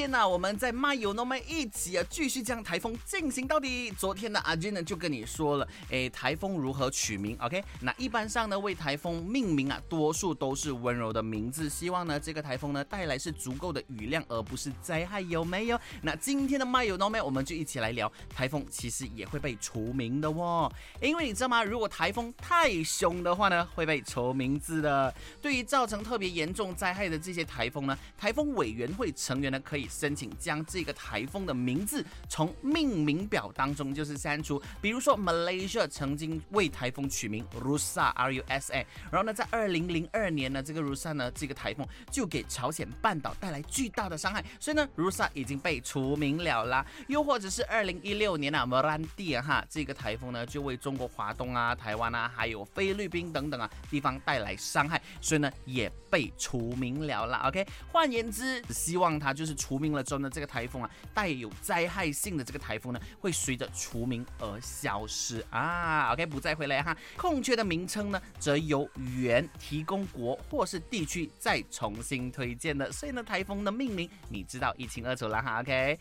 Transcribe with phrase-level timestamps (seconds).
[0.00, 3.90] 天呢，我们在卖油诺们一起啊，继续将台风进行到底。
[3.90, 15.78] 昨天呢，阿俊呢就跟你说了，哎，台风如何取名？OK，那一般上呢，为台风命名啊，多数都是温柔的名字，希望呢这个台风呢带来是足够的雨量，而不是灾害，有没有？
[16.00, 20.72] 那今天的卖油诺们，我们就一起来聊台风，其实也会被除名的哦。
[21.02, 21.62] 因为你知道吗？
[21.62, 25.14] 如果台风太凶的话呢，会被除名字的。
[25.42, 29.50] 对于造成特别严重灾害的这些台风呢，台风委员会成员。
[29.50, 46.86] 呢可以申请将这个台风的名字从命名表当中就是删除，比如说 Malaysia 曾经为台风取名 Rusa R U S A，然后呢在二零零二年呢这个 Rusa 呢这个台风就给朝鲜半岛带来巨大的伤害，所以呢 Rusa 已经被除名了啦。
[47.08, 57.48] 又或者是二零一六年啊 m a r a n d 哈这个台风呢就为中国华东啊台湾啊还有菲律宾等等啊地方带来伤害，所以呢也被除名了啦。
[57.48, 59.34] OK，换言之，希望它。
[59.40, 66.12] 就是除命了之后呢，这个台风啊，带有灾害性的这个台风呢，会随着除名而消失啊。
[66.12, 66.96] OK，不再回来哈。
[67.16, 72.92] 空缺的名称呢，则由原提供国或是地区再重新推荐的。
[72.92, 75.60] 所以呢，台风的命名你知道一清二楚了哈。
[75.60, 75.98] OK。